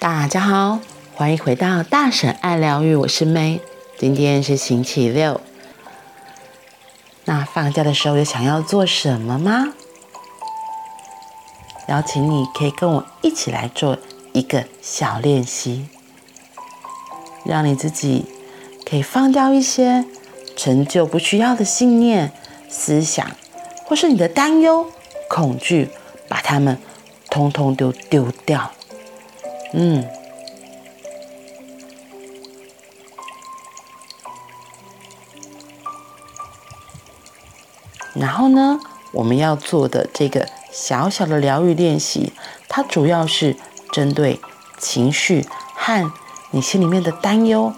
[0.00, 0.80] 大家好，
[1.14, 3.60] 欢迎回到大婶爱疗愈，我是 May。
[3.98, 5.42] 今天是星期六，
[7.26, 9.74] 那放假的时候有想要做什么吗？
[11.86, 13.98] 邀请你可以跟我一起来做
[14.32, 15.86] 一个小练习，
[17.44, 18.24] 让你自己
[18.88, 20.06] 可以放掉一些
[20.56, 22.32] 陈旧不需要的信念、
[22.70, 23.30] 思想，
[23.84, 24.90] 或是你的担忧、
[25.28, 25.90] 恐惧，
[26.26, 26.78] 把它们
[27.28, 28.72] 通通都丢掉。
[29.72, 30.04] 嗯，
[38.14, 38.80] 然后呢，
[39.12, 42.32] 我们要做的这个小小的疗愈练习，
[42.68, 43.56] 它主要是
[43.92, 44.40] 针对
[44.76, 46.12] 情绪和
[46.50, 47.72] 你心里面的担忧，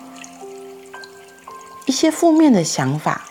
[1.85, 3.23] 一些负面的想法。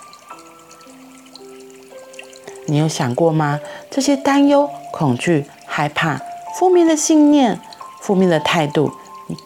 [2.67, 3.59] 你有想过吗？
[3.89, 6.21] 这些担忧、恐惧、害怕、
[6.57, 7.59] 负面的信念。
[8.01, 8.91] 负面的态度，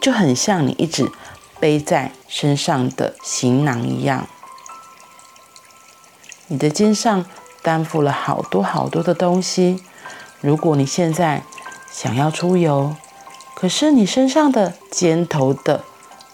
[0.02, 1.12] 就很像你一直
[1.60, 4.26] 背在身上的行囊一样。
[6.48, 7.26] 你的肩上
[7.62, 9.84] 担负了好多好多的东西。
[10.40, 11.44] 如果你现在
[11.92, 12.96] 想要出游，
[13.54, 15.84] 可是你身上的肩头的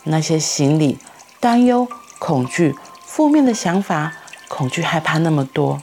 [0.03, 0.99] 那些行李、
[1.39, 1.87] 担忧、
[2.19, 4.13] 恐惧、负面的想法、
[4.47, 5.81] 恐惧、害怕那么多，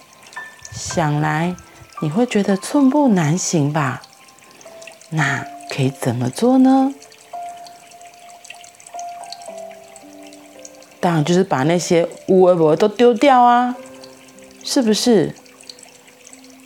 [0.71, 1.57] 想来
[2.01, 4.03] 你会觉得寸步难行吧？
[5.11, 5.58] 那。
[5.79, 6.93] 可以怎么做呢？
[10.99, 13.77] 当然就是把那些无为不都丢掉啊，
[14.65, 15.33] 是不是？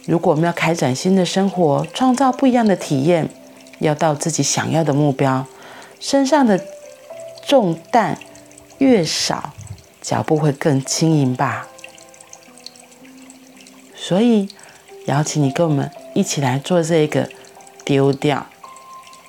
[0.06, 3.28] 如果我们要开展新的生活，创造不一样的体验，
[3.80, 5.44] 要到自己想要的目标，
[6.00, 6.64] 身上的
[7.46, 8.18] 重担
[8.78, 9.52] 越少，
[10.00, 11.68] 脚步会更轻盈吧。
[13.94, 14.48] 所以，
[15.04, 17.28] 邀请你跟我们一起来做这个
[17.84, 18.46] 丢掉。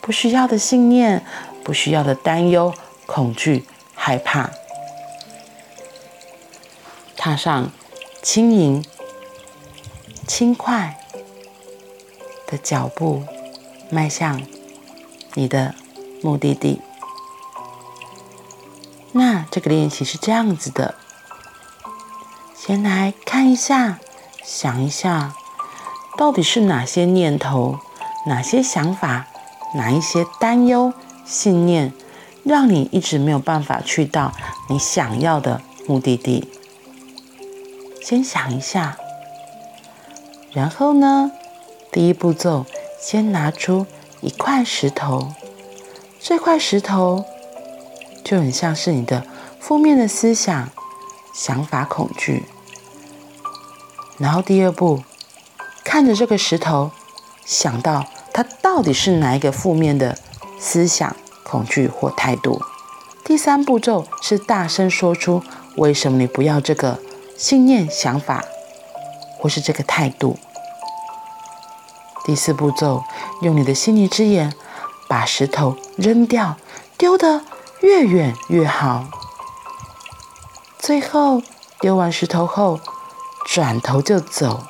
[0.03, 1.25] 不需要的信念，
[1.63, 2.73] 不需要的担忧、
[3.05, 3.65] 恐惧、
[3.95, 4.49] 害怕，
[7.15, 7.71] 踏上
[8.21, 8.83] 轻盈、
[10.27, 10.99] 轻快
[12.45, 13.23] 的脚步，
[13.89, 14.41] 迈向
[15.35, 15.73] 你的
[16.21, 16.81] 目的地。
[19.13, 20.95] 那这个练习是这样子的：
[22.53, 23.99] 先来看一下，
[24.43, 25.33] 想一下，
[26.17, 27.79] 到底是哪些念头，
[28.25, 29.27] 哪些想法。
[29.75, 30.93] 哪一些担忧、
[31.25, 31.91] 信念，
[32.43, 34.31] 让你一直没有办法去到
[34.69, 36.47] 你想要的目的地？
[38.01, 38.97] 先想一下，
[40.51, 41.31] 然后呢，
[41.91, 42.65] 第一步骤，
[43.01, 43.85] 先拿出
[44.21, 45.33] 一块石头，
[46.19, 47.25] 这块石头
[48.23, 49.25] 就很像是你的
[49.59, 50.69] 负面的思想、
[51.33, 52.43] 想法、恐惧。
[54.17, 55.01] 然后第二步，
[55.83, 56.91] 看着这个石头，
[57.45, 58.05] 想到。
[58.33, 60.17] 它到底是哪一个负面的
[60.59, 62.59] 思想、恐惧或态度？
[63.23, 65.43] 第三步骤是大声说出
[65.77, 66.99] 为什么你不要这个
[67.37, 68.43] 信念、想法，
[69.39, 70.37] 或是这个态度。
[72.25, 73.03] 第四步骤，
[73.41, 74.53] 用你的心灵之眼
[75.07, 76.57] 把石头扔掉，
[76.97, 77.43] 丢得
[77.81, 79.05] 越远越好。
[80.79, 81.41] 最后
[81.79, 82.79] 丢完石头后，
[83.45, 84.63] 转头就走，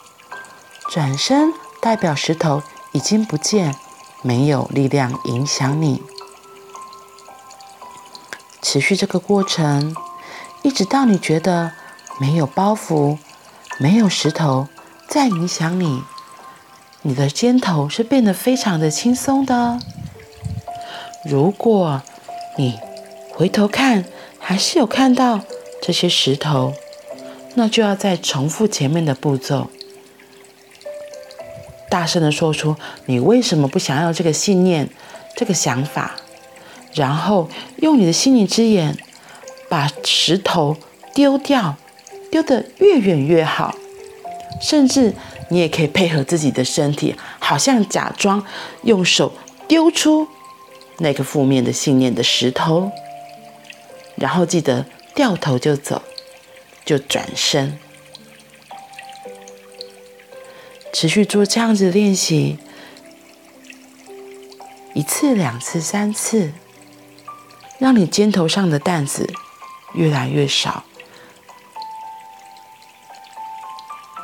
[0.89, 2.61] 转身代表石头。
[2.93, 3.75] 已经不见，
[4.21, 6.01] 没有力量影响你。
[8.61, 9.95] 持续这个过程，
[10.61, 11.73] 一直到你觉得
[12.19, 13.17] 没有包袱、
[13.77, 14.67] 没有石头
[15.07, 16.01] 再影响你，
[17.01, 19.79] 你的肩头是变得非常的轻松的。
[21.25, 22.01] 如果
[22.57, 22.79] 你
[23.31, 24.05] 回头看，
[24.39, 25.41] 还是有看到
[25.81, 26.73] 这些石头，
[27.55, 29.69] 那就要再重复前面的步骤。
[31.93, 34.89] 大声的说出你为什么不想要这个信念、
[35.35, 36.15] 这个想法，
[36.95, 38.97] 然后用你的心灵之眼
[39.69, 40.75] 把石头
[41.13, 41.75] 丢掉，
[42.31, 43.75] 丢得越远越好。
[44.59, 45.13] 甚至
[45.49, 48.43] 你也可以配合自己的身体，好像假装
[48.81, 49.31] 用手
[49.67, 50.27] 丢出
[50.97, 52.91] 那个负面的信念的石头，
[54.15, 56.01] 然后记得掉头就走，
[56.83, 57.77] 就转身。
[60.93, 62.59] 持续做这样子的练习，
[64.93, 66.53] 一次、两次、三次，
[67.79, 69.33] 让你肩头上的担子
[69.95, 70.85] 越来越少，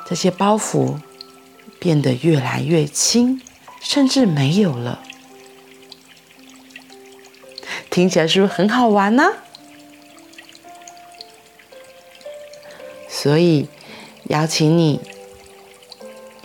[0.07, 0.99] 这些包袱
[1.79, 3.41] 变得越来越轻，
[3.81, 5.01] 甚至没有了。
[7.89, 9.23] 听起来是不是很好玩呢？
[13.09, 13.67] 所以
[14.25, 15.01] 邀请你。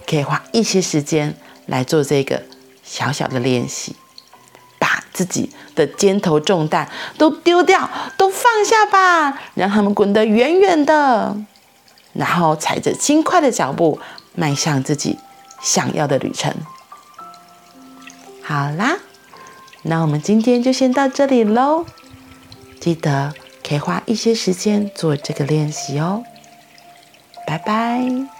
[0.06, 1.36] 可以花一些时间
[1.66, 2.42] 来做这个
[2.82, 3.96] 小小的练习，
[4.78, 11.36] 把自己的肩头重担都丢掉，都放下吧，让他们滚得远远的，
[12.12, 13.98] 然后踩着轻快的脚步
[14.34, 15.18] 迈向自己
[15.62, 16.54] 想要的旅程。
[18.42, 18.98] 好啦，
[19.82, 21.86] 那我们今天就先到这里喽。
[22.78, 23.32] 记得
[23.66, 26.22] 可以花一些时间做这个练习哦。
[27.46, 28.33] 拜拜。